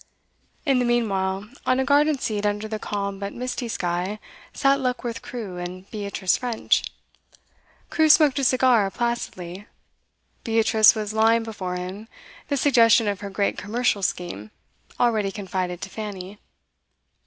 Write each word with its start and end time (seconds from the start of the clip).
In 0.65 0.79
the 0.79 0.85
meanwhile, 0.85 1.47
on 1.63 1.79
a 1.79 1.85
garden 1.85 2.17
seat 2.17 2.43
under 2.43 2.67
the 2.67 2.79
calm 2.79 3.19
but 3.19 3.33
misty 3.33 3.67
sky, 3.67 4.17
sat 4.51 4.79
Luckworth 4.79 5.21
Crewe 5.21 5.57
and 5.57 5.87
Beatrice 5.91 6.37
French. 6.37 6.81
Crewe 7.91 8.09
smoked 8.09 8.39
a 8.39 8.43
cigar 8.43 8.89
placidly; 8.89 9.67
Beatrice 10.43 10.95
was 10.95 11.13
laying 11.13 11.43
before 11.43 11.75
him 11.75 12.07
the 12.47 12.57
suggestion 12.57 13.07
of 13.07 13.19
her 13.19 13.29
great 13.29 13.59
commercial 13.59 14.01
scheme, 14.01 14.49
already 14.99 15.31
confided 15.31 15.81
to 15.81 15.89
Fanny. 15.91 16.39